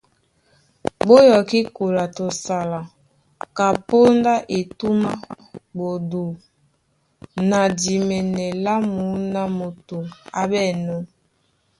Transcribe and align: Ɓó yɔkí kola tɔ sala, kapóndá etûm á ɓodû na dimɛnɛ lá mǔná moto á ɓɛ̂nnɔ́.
Ɓó 1.05 1.15
yɔkí 1.29 1.59
kola 1.75 2.03
tɔ 2.15 2.25
sala, 2.43 2.79
kapóndá 3.57 4.33
etûm 4.57 4.99
á 5.11 5.13
ɓodû 5.75 6.23
na 7.49 7.59
dimɛnɛ 7.79 8.45
lá 8.63 8.75
mǔná 8.93 9.41
moto 9.57 9.97
á 10.39 10.41
ɓɛ̂nnɔ́. 10.51 10.99